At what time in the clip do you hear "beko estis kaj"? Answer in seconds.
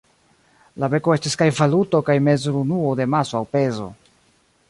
0.93-1.47